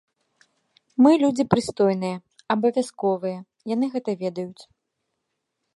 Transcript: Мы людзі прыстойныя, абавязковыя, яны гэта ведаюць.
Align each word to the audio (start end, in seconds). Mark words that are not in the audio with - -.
Мы 1.05 1.11
людзі 1.23 1.43
прыстойныя, 1.51 2.17
абавязковыя, 2.55 3.39
яны 3.75 3.85
гэта 3.97 4.11
ведаюць. 4.25 4.61